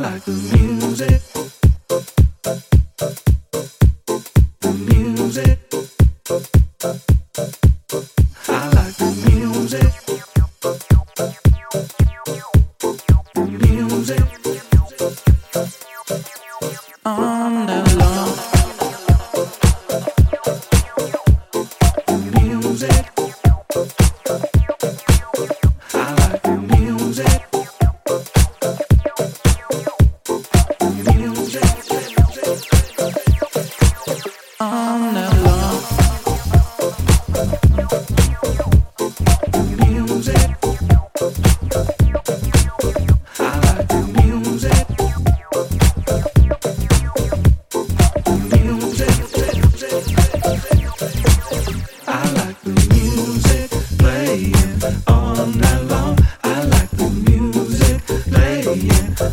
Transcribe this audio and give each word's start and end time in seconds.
like 0.00 0.24
the 0.24 0.32
music. 0.32 1.22
The 4.60 4.72
music. 4.72 5.58
I 8.48 8.68
like 8.68 8.96
the 8.96 9.30
music. 9.30 10.05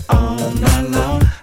all 0.10 0.52
night 0.56 0.90
long. 0.92 1.43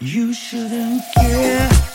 You 0.00 0.32
shouldn't 0.32 1.02
care. 1.16 1.87